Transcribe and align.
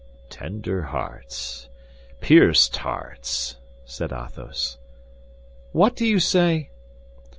"Tender 0.31 0.81
hearts! 0.81 1.69
Pierced 2.21 2.77
hearts!" 2.77 3.57
said 3.85 4.11
Athos. 4.11 4.79
"What 5.73 5.95
do 5.95 6.07
you 6.07 6.17
say?" 6.19 6.71